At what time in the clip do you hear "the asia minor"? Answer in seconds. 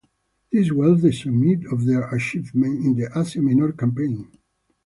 2.95-3.71